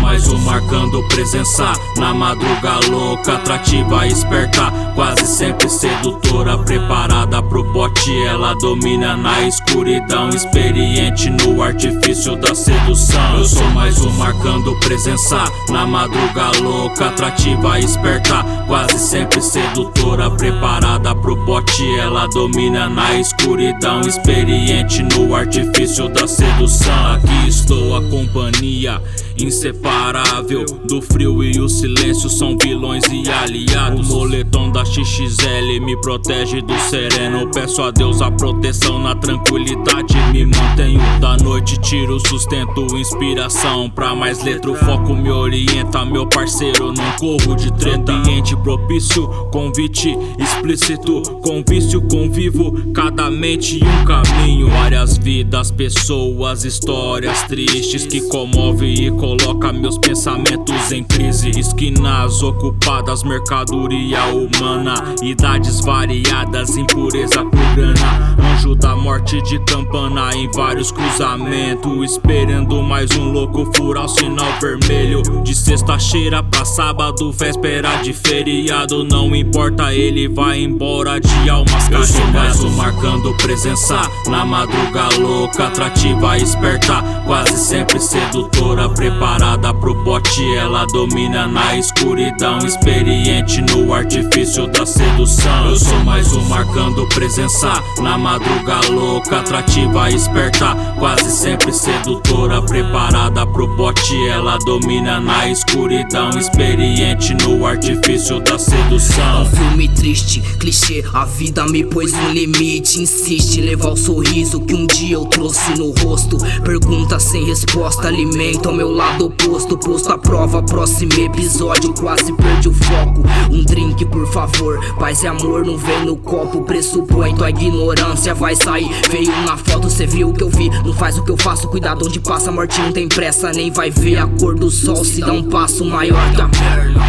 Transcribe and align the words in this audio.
mais 0.00 0.28
um 0.28 0.38
marcando 0.38 1.02
presença 1.08 1.72
Na 1.96 2.14
madruga 2.14 2.78
louca, 2.88 3.34
atrativa, 3.34 4.06
esperta 4.06 4.70
Quase 4.94 5.26
sempre 5.26 5.68
sedutora, 5.68 6.58
preparada 6.58 7.42
pro 7.42 7.64
bote. 7.72 8.10
Ela 8.26 8.54
domina 8.54 9.16
na 9.16 9.42
escuridão, 9.42 10.28
experiente 10.30 11.30
no 11.30 11.62
artifício 11.62 12.36
da 12.36 12.54
sedução. 12.54 13.38
Eu 13.38 13.44
sou 13.44 13.68
mais 13.70 14.00
um 14.00 14.10
marcando 14.12 14.78
presença 14.80 15.44
Na 15.68 15.86
madruga 15.86 16.50
louca, 16.62 17.06
atrativa, 17.06 17.78
esperta 17.80 18.44
Quase 18.66 18.98
sempre 18.98 19.42
sedutora, 19.42 20.30
preparada 20.30 21.14
pro 21.16 21.34
bote. 21.44 21.84
Ela 21.98 22.28
domina 22.28 22.88
na 22.88 23.14
escuridão, 23.18 24.00
experiente 24.02 25.02
no 25.02 25.34
artifício 25.34 26.08
da 26.08 26.28
sedução. 26.28 27.14
Aqui 27.14 27.48
estou 27.48 27.96
a 27.96 28.02
companhia 28.02 29.00
inseparável 29.40 30.64
do 30.84 31.00
frio 31.00 31.42
e 31.42 31.60
o 31.60 31.68
silêncio 31.68 32.28
são 32.28 32.56
vilões 32.60 33.04
e 33.10 33.28
aliados. 33.30 34.08
O 34.08 34.14
moletom 34.16 34.70
da 34.70 34.84
XXL 34.84 35.80
me 35.80 36.00
protege 36.00 36.60
do 36.60 36.78
sereno. 36.78 37.50
Peço 37.52 37.82
a 37.82 37.90
Deus 37.90 38.20
a 38.20 38.30
proteção 38.30 38.98
na 38.98 39.14
tranquilidade. 39.14 40.16
Me 40.32 40.44
mantenho 40.44 41.00
da 41.20 41.36
noite, 41.36 41.78
tiro 41.80 42.18
sustento, 42.26 42.96
inspiração. 42.96 43.88
Pra 43.90 44.14
mais 44.14 44.42
letra, 44.42 44.70
o 44.70 44.74
foco 44.74 45.14
me 45.14 45.30
orienta. 45.30 46.04
Meu 46.04 46.26
parceiro, 46.26 46.92
não 46.92 47.10
corro 47.12 47.54
de 47.54 47.72
treta. 47.74 48.12
Ambiente 48.12 48.56
propício, 48.56 49.28
convite 49.52 50.16
explícito. 50.38 51.22
Com 51.48 51.64
vício, 51.66 52.02
convivo, 52.02 52.92
cada 52.92 53.30
mente 53.30 53.80
um 53.82 54.04
caminho. 54.04 54.68
Várias 54.68 55.16
vidas, 55.16 55.70
pessoas, 55.70 56.62
histórias 56.62 57.42
tristes 57.44 58.06
que 58.06 58.20
comovem 58.28 59.06
e 59.06 59.10
coloca 59.10 59.72
meus 59.72 59.96
pensamentos 59.96 60.92
em 60.92 61.02
crise. 61.02 61.48
Esquinas 61.58 62.42
ocupadas, 62.42 63.22
mercadoria 63.22 64.26
humana, 64.26 65.14
idades 65.22 65.80
variadas, 65.80 66.76
impureza 66.76 67.42
por 67.42 67.74
grana. 67.74 68.36
Anjo 68.52 68.74
da 68.74 68.94
morte 68.94 69.40
de 69.40 69.58
campana 69.64 70.30
em 70.34 70.50
vários 70.52 70.92
cruzamentos. 70.92 72.12
Esperando 72.12 72.82
mais 72.82 73.10
um 73.16 73.32
louco 73.32 73.72
furar 73.74 74.04
o 74.04 74.08
sinal 74.08 74.52
vermelho. 74.60 75.22
De 75.42 75.54
sexta-feira 75.54 76.42
pra 76.42 76.66
sábado, 76.66 77.32
véspera 77.32 78.02
de 78.02 78.12
feriado. 78.12 79.02
Não 79.02 79.34
importa, 79.34 79.94
ele 79.94 80.28
vai 80.28 80.60
embora 80.60 81.18
de 81.18 81.37
almas 81.48 81.88
carregadas. 81.88 82.10
Eu 82.10 82.20
sou 82.20 82.26
mais 82.32 82.64
um 82.64 82.70
marcando 82.70 83.34
presença 83.36 84.00
na 84.28 84.44
madruga 84.44 85.08
louca, 85.18 85.66
atrativa, 85.66 86.36
esperta. 86.38 87.02
Quase 87.26 87.56
sempre 87.58 88.00
sedutora, 88.00 88.88
preparada 88.88 89.58
preparada 89.58 89.74
pro 89.74 89.94
bote, 90.04 90.42
ela 90.56 90.86
domina 90.86 91.46
na 91.46 91.76
escuridão. 91.76 92.58
Experiente 92.58 93.62
no 93.62 93.92
artifício 93.92 94.66
da 94.68 94.86
sedução. 94.86 95.70
Eu 95.70 95.76
sou 95.76 95.98
mais 96.04 96.32
um 96.32 96.42
marcando 96.48 97.06
presença 97.08 97.72
na 98.00 98.16
madruga 98.16 98.80
louca, 98.90 99.40
atrativa, 99.40 100.10
esperta. 100.10 100.74
Quase 100.98 101.30
sempre 101.30 101.72
sedutora, 101.72 102.62
preparada 102.62 103.46
pro 103.46 103.66
bote, 103.76 104.14
ela 104.28 104.58
domina 104.58 105.20
na 105.20 105.48
escuridão. 105.48 106.30
Experiente 106.30 107.34
no 107.34 107.66
artifício 107.66 108.40
da 108.40 108.58
sedução. 108.58 109.42
Um 109.42 109.46
filme 109.46 109.88
triste, 109.88 110.40
clichê, 110.58 111.04
a 111.12 111.26
vida 111.28 111.64
me 111.66 111.84
pôs 111.84 112.12
um 112.12 112.32
limite. 112.32 113.00
Insiste 113.00 113.60
levar 113.60 113.90
o 113.90 113.96
sorriso 113.96 114.60
que 114.60 114.74
um 114.74 114.86
dia 114.86 115.14
eu 115.14 115.26
trouxe 115.26 115.76
no 115.76 115.92
rosto. 116.02 116.38
Pergunta 116.64 117.20
sem 117.20 117.44
resposta, 117.44 118.08
alimenta 118.08 118.68
ao 118.68 118.74
meu 118.74 118.90
lado 118.90 119.26
oposto, 119.26 119.76
posto 119.76 120.10
à 120.10 120.18
prova. 120.18 120.62
Próximo 120.62 121.12
episódio, 121.12 121.92
quase 121.94 122.32
perdi 122.32 122.68
o 122.68 122.72
foco. 122.72 123.22
Um 123.50 123.62
drink, 123.62 124.04
por 124.06 124.26
favor. 124.32 124.78
Paz 124.98 125.22
e 125.22 125.26
amor 125.26 125.64
não 125.64 125.76
vem 125.76 126.04
no 126.04 126.16
copo. 126.16 126.62
Pressupõe 126.62 127.34
tua 127.34 127.50
ignorância, 127.50 128.34
vai 128.34 128.56
sair. 128.56 128.88
Veio 129.10 129.30
na 129.42 129.56
foto, 129.56 129.90
cê 129.90 130.06
viu 130.06 130.30
o 130.30 130.32
que 130.32 130.42
eu 130.42 130.50
vi. 130.50 130.70
Não 130.84 130.92
faz 130.92 131.18
o 131.18 131.24
que 131.24 131.30
eu 131.30 131.36
faço, 131.36 131.68
cuidado 131.68 132.06
onde 132.06 132.18
passa. 132.20 132.50
Morte 132.50 132.80
não 132.80 132.92
tem 132.92 133.08
pressa, 133.08 133.52
nem 133.52 133.70
vai 133.70 133.90
ver 133.90 134.18
a 134.18 134.26
cor 134.26 134.54
do 134.54 134.70
sol. 134.70 135.04
Se 135.04 135.20
dá 135.20 135.32
um 135.32 135.44
passo 135.44 135.84
maior 135.84 136.34
que 136.34 136.40
a 136.40 136.48
perna. 136.48 137.00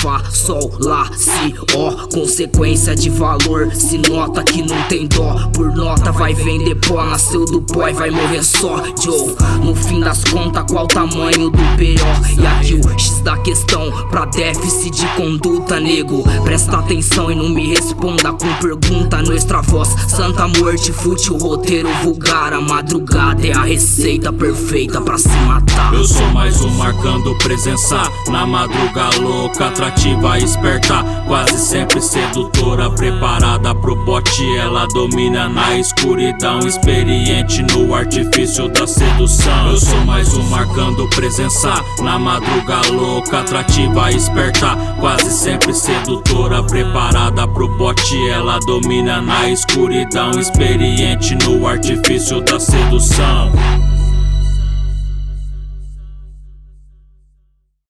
Fá, 0.00 0.24
sol, 0.30 0.72
lá, 0.80 1.10
si, 1.14 1.54
ó. 1.76 2.06
Consequência 2.06 2.96
de 2.96 3.10
valor. 3.10 3.70
Se 3.74 3.98
nota 3.98 4.42
que 4.42 4.62
não 4.62 4.82
tem 4.84 5.06
dó. 5.06 5.50
Por 5.52 5.76
nota 5.76 6.10
vai 6.10 6.32
vender 6.32 6.74
pó. 6.76 7.04
Nasceu 7.04 7.44
do 7.44 7.62
e 7.86 7.92
vai 7.92 8.10
morrer 8.10 8.42
só. 8.42 8.82
Joe, 8.98 9.36
no 9.62 9.74
fim 9.74 10.00
das 10.00 10.24
contas 10.24 10.64
qual 10.70 10.84
o 10.84 10.88
tamanho 10.88 11.50
do 11.50 11.76
pior. 11.76 12.20
E 12.38 12.46
aqui 12.46 12.74
o 12.74 12.98
X 12.98 13.20
da 13.20 13.36
questão 13.38 13.90
pra 14.08 14.24
déficit 14.24 14.90
de 14.90 15.06
conduta, 15.08 15.78
nego. 15.78 16.22
Presta 16.44 16.78
atenção 16.78 17.30
e 17.30 17.34
não 17.34 17.50
me 17.50 17.68
responda 17.68 18.32
com 18.32 18.54
pergunta. 18.54 19.20
Nuestra 19.20 19.60
voz, 19.60 19.88
santa 20.08 20.48
morte, 20.48 20.92
fútil, 20.92 21.36
roteiro 21.36 21.90
vulgar. 22.02 22.54
A 22.54 22.60
madrugada 22.60 23.46
é 23.46 23.52
a 23.52 23.64
receita 23.64 24.32
perfeita 24.32 24.98
pra 25.02 25.18
se 25.18 25.28
matar. 25.28 25.92
Eu 25.92 26.04
sou 26.04 26.26
mais 26.28 26.58
um 26.62 26.70
marcando 26.70 27.36
presença 27.36 28.00
na 28.28 28.46
madruga 28.46 29.10
louca, 29.20 29.70
atrativa, 29.90 30.38
esperta. 30.38 31.04
Quase 31.26 31.58
sempre 31.58 32.00
sedutora, 32.00 32.90
preparada 32.90 33.74
pro 33.74 33.96
bote. 34.04 34.44
Ela 34.56 34.86
domina 34.86 35.48
na 35.48 35.76
escuridão, 35.76 36.60
experiente 36.60 37.62
no 37.62 37.94
artifício 37.94 38.68
da 38.68 38.86
sedução. 38.86 39.70
Eu 39.70 39.76
sou 39.76 40.00
mais 40.04 40.34
um 40.34 40.42
marcando 40.44 41.08
presença 41.10 41.72
na 42.02 42.18
madruga 42.18 42.80
louca, 42.90 43.40
atrativa, 43.40 44.10
esperta, 44.10 44.76
quase 44.98 45.30
sempre 45.30 45.74
sedutora, 45.74 46.62
preparada 46.62 47.46
pro 47.48 47.68
bote, 47.76 48.16
ela 48.30 48.58
domina 48.60 49.20
na 49.20 49.48
escuridão, 49.48 50.30
experiente 50.32 51.36
no 51.44 51.66
artifício 51.66 52.40
da 52.40 52.58
sedução. 52.58 53.52